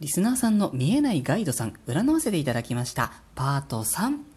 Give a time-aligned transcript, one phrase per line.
[0.00, 3.12] リスナーさんの見えないガイドさん、占わせていただきました。
[3.34, 4.29] パート3。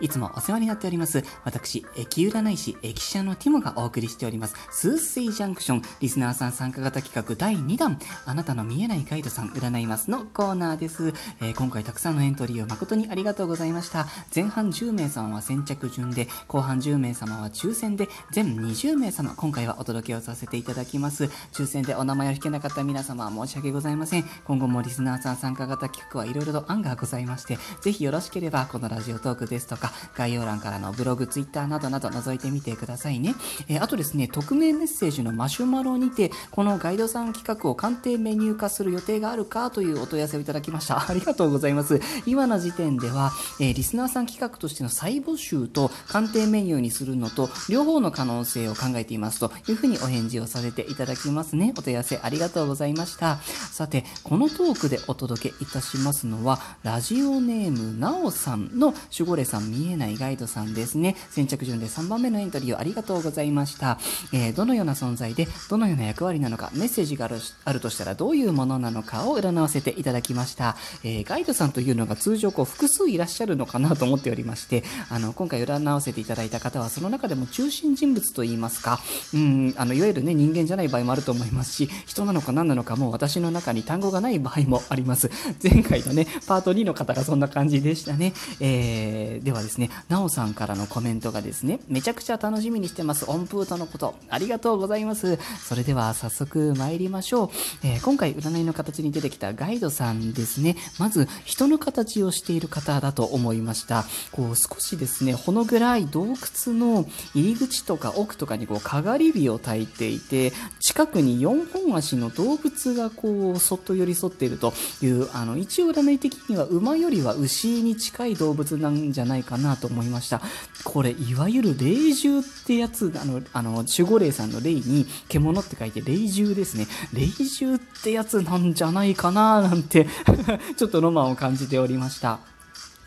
[0.00, 1.22] いつもお世話になっております。
[1.44, 4.56] 私、駅占い師、駅舎のティモがお送りしております。
[4.70, 11.14] スースイジャンクション、リスナーさん参加型企画第2弾、あなたの見えないガイドさん、占いますのコーナーです。
[11.40, 14.06] えー今回たくさんのエントリーを誠にありがとうございました。
[14.34, 21.30] 前半10名様は先着順で、後半10名様は抽選で、全20名様、今回はお届けをさせていただきます。
[21.52, 24.24] 抽選でお名前を引けなかった皆様は申し訳ございません。
[24.44, 29.83] 今後もリスナーさん参加型企画はいろいろと案がございまして、ぜひよろしければ、このラジオトークですとか、
[30.16, 33.34] 概要欄からのブログ、ツイッターなどなど覗いてみてくださいね。
[33.68, 41.04] えーあとですね、匿名メッセージのマシュマロにて、このガイドさん企画を鑑定メニュー化する予定があるかというお問い合わせをいただきました。
[41.08, 42.00] ありがとうございます。
[42.24, 51.74] 今の時点では、えーリスナーさん企画としての再募集と鑑定メニューにするのと、両方の可能性を考えていますというふうにお返事をさせていただきますね。
[51.76, 53.38] お問い合わせありがとうございました。
[53.72, 61.16] さて、このトークでお届けいたしますのは、ラジオネームなおさんの守護霊さん見えないガイドさんですね。
[61.30, 63.98] 先着順で3番目のエントリーをありがとうございました。
[64.32, 67.28] えーどのような存在で、どのような役割なのか、メッセージが
[67.64, 70.76] あるとしたらどういうものなのかを占わせていただきました。
[71.02, 79.00] えーガイドさんというのが通常こう複数いらっしゃるのかなと思っておりまして、あの、今回占わせていただいた方は、その中でも中心人物といいますか、
[79.34, 85.30] うん、あの、いわゆるね、人間じゃない場合もあると思いますし、人なのか何なのかもう私の中に単語がない場合もあります。
[85.62, 88.32] 前回のね、パート2の方がそんな感じでしたね。
[88.60, 93.28] えーではですね、なおさんからのコメントがですね、めちゃくちゃ楽しみにしてます。
[93.28, 94.14] 音符とのこと。
[94.28, 95.38] ありがとうございます。
[95.66, 97.50] それでは早速参りましょう。
[97.82, 100.76] えー今回占いの形に出てきたガイドさんですね。
[100.98, 104.04] まず、人の形をしている方だと思いました。
[104.30, 106.36] こう、少しですね、ほの暗い洞窟
[106.76, 120.40] の入り口とか奥とかにこう、かがり火を焚いていて、近くに4本足の動物がこう、そっと寄り添っているという、あの、一応占い的には馬よりは牛に近い動物なんじゃないかかなと思いました。
[120.84, 126.86] これ、いわゆる霊獣ってやつ、あの、あの、守護霊さんの霊に獣って書いて霊獣ですね。
[127.12, 130.06] 霊獣ってやつなんじゃないかななんて、
[130.76, 132.40] ちょっとロマンを感じておりました。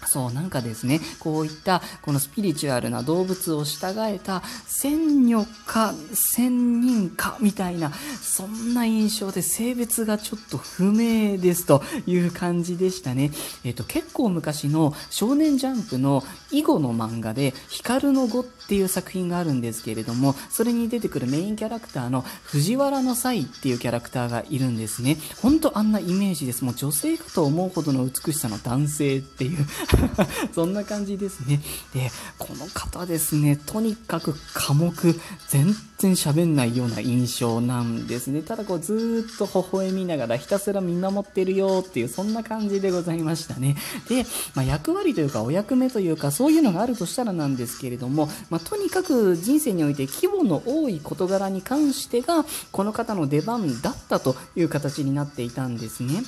[0.07, 7.91] そう、なんかですね、こういった、このスピリチュアルな動物を従えた、仙女か、仙人か、みたいな、
[8.22, 13.31] そんな印象で性別がちょっと不明ですという感じでしたね。
[13.63, 25.17] えっ、と、結構昔の少年ジャンプの囲碁の漫画で、光の碁っていう作品があるんですけれども、それに出てくるメインキャラクターの藤原の際っていうキャラクターがいるんですね。
[25.41, 26.63] ほんとあんなイメージです。
[26.63, 29.66] もう女性かと思うほどの美しさの男性っていう
[30.53, 31.62] そんな感じですね。
[31.94, 35.19] で、この方ですね、とにかく寡黙、
[35.50, 38.41] 全然喋んないような印象なんですね。
[38.41, 43.75] ただこうずーっと微笑みながらひたすら見守ってるよっていう、そんな感じでございましたね。
[44.09, 44.25] で、
[44.56, 56.24] まあ、役割というかお役目というかそういうのがあるとしたらなんですけれども、まあ、とにかく人生において規模の多い事柄に関してが、この方の出番だったという形になっていたんですね。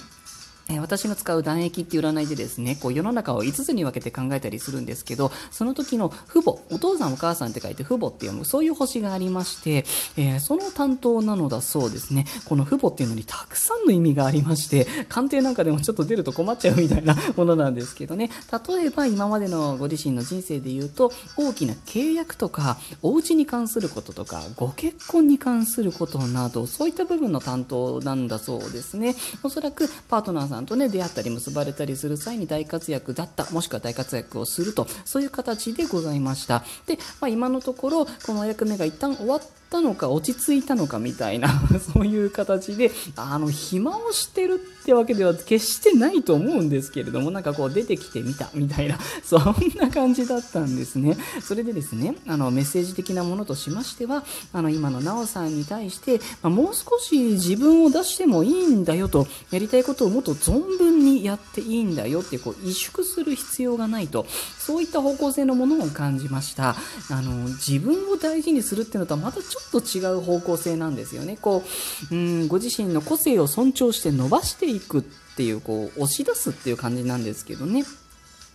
[0.77, 9.85] 私の使う断液っていう占いでですね、こう世の中を5つに分けて考えたりするんですけど、その時の父母、お父さんお母さんって書いて父母って読む、そういう星がありまして、
[10.17, 12.25] えーその担当なのだそうですね。
[12.45, 18.29] この父母っていうのにたくさんの意味がありまして、鑑定なんかでもちょっと出ると困っちゃうみたいな ものなんですけどね。
[18.67, 29.15] 例えば今までのご自身の人生で言うと、大きな契約とか、お家に関することとか、ご結婚に関することなど、そういった部分の担当なんだそうですね。
[29.43, 36.63] おそらくパートナーさんんとね、出会ったり結ばれたりする際に大活躍だった、もしくは大活躍をすると、そういう形でございました。
[36.85, 41.49] で、まあ、今のところ、この役目が一旦終わったのか、落ち着いたのかみたいな、
[41.93, 51.17] そういう形で、あの、暇をしてるってわけでは決してないと思うんですけれども、なんかこう出てきてみたみたいな、 そんな感じだったんですね。
[51.41, 64.25] それでですね、あの、メッセージ的なものとしましては、あの、今のなおさんに対して、まあ、もう少し自分を出してもいいんだよと、やりたいことをもっと存分にやっていいんだよって、こう、萎縮する必要がないと、
[64.57, 66.75] そういった方向性のものを感じました。
[67.09, 71.37] あの、自分を大事にするっていうのとはまたちょっと違う方向性なんですよね。
[71.39, 71.63] こ
[72.11, 75.01] う、うん、ご自身の個性を尊重して伸ばしていくっ
[75.37, 77.85] ていう、こう、押し出すっていう感じなんですけどね。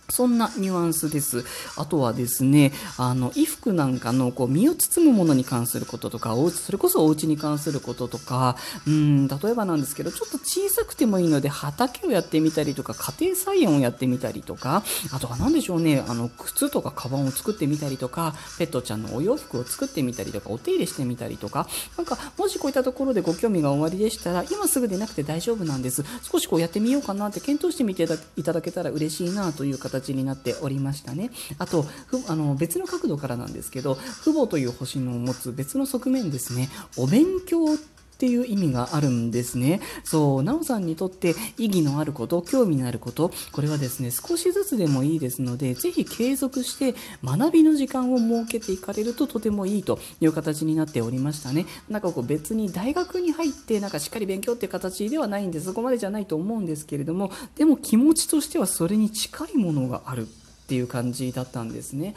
[0.09, 1.43] そんなニュアンスです。
[1.77, 8.55] あとはですね、あの、衣服なんかのこう身を包むものに関することとか、おそれこそお家に関することとか、
[8.87, 21.67] うん、例えばなんですけど、ちょっと小さくてもいいので、畑をやってみたりとか、家庭菜園をやってみたりとか、あとは何でしょうね、あの、靴とかカバンを作ってみたりとか、ペットちゃんのお洋服を作ってみたりとか、お手入れしてみたりとか、
[21.97, 26.03] なんか、もしこういったところでご興味がおありでしたら、今すぐでなくて大丈夫なんです。
[26.21, 31.31] 少しこうやってみようかなって検討してみていただけたら嬉しいなという形形になっておりましたね。
[31.57, 37.94] あと、ふあの別の角度からなんですけど、父母という星の持つ別の側面ですね、お勉強って
[38.25, 39.81] ていう意味があるんですね。
[40.03, 51.67] そう、なおさんにとって意義のあること、興味のあること、これはですね、少しずつでもいいですので、ぜひ継続して学びの時間を設けていかれるととてもいいという形になっておりましたね。
[51.87, 60.27] なんかこう別に大学に入ってなんかしっかり勉強っていう形ではないんで、そこまでじゃないと思うんですけれども、でも気持ちとしてはそれに近いものがある。
[60.65, 62.15] っていう感じだったんですね。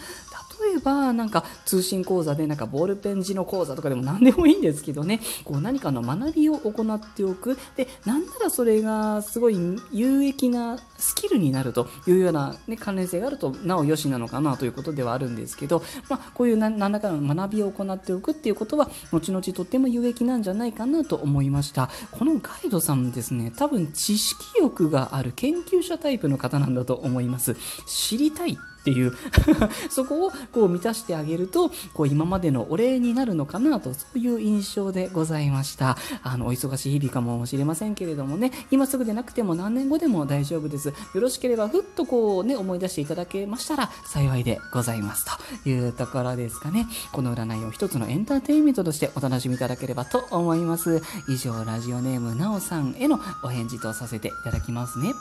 [0.79, 5.21] 例えばなんか通信講座でなんかボールペン字の講座とかでも何でもいいんですけどね。
[5.45, 7.59] こう何かの学びを行っておく。
[7.77, 9.59] でなんならそれがすごい
[9.93, 21.91] 有益なスキルになるというような、ね、関連性があるとなおよしなのかなということではあるんですけど、まあ、こういう何らかの学びを行っておくっていうことは後々とっても有益なんじゃないかなと思いました。
[22.13, 27.57] このガイドさんですね多分知識欲がある研究者タイプの方なんだと思います。
[27.87, 29.13] 知りたいっていう。
[29.91, 35.97] そこをこう満たしてあげるとこう今までのお礼になるのかなとそういう印象でございました。
[36.23, 38.53] あのお忙しい日々かもしれませんけれどもね。
[38.71, 40.89] 今すぐでなくても何年後でも大丈夫です。
[40.89, 45.25] よろしければふっとこうね思い出していただけましたら幸いでございます。
[45.65, 46.87] というところですかね。
[47.13, 51.03] この占いを一つのエンターテインメントとしてお楽しみいただければと思います。
[51.29, 55.13] 以上ラジオネームなおさんへのお返事とさせていただきますね。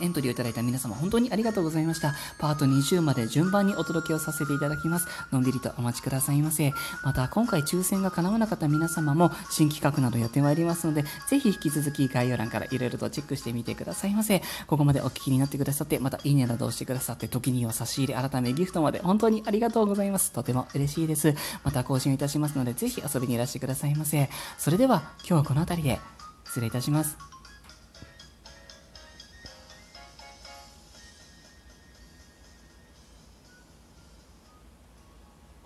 [0.00, 2.14] エントリーをいただいた皆様本当にありがとうございました。
[2.38, 5.08] パート20まで順番にお届けをさせていただきます。
[5.32, 6.72] のんびりとお待ちくださいませ。
[7.02, 14.42] また今回抽選が叶わなかった皆様も新企画などやってまいりますので、ぜひ引き続き概要欄からいろいろとチェックしてみてくださいませ。
[14.66, 20.32] ここまでお聞きになってくださって、またいいねなどをしてくださって、時には差し入れ改めギフトまで本当にありがとうございます。
[20.32, 21.34] とても嬉しいです。
[21.64, 24.30] また更新いたしますので、ぜひ遊びにいらしてくださいませ。
[24.58, 26.00] それでは今日はこの辺りで
[26.46, 27.29] 失礼いたします。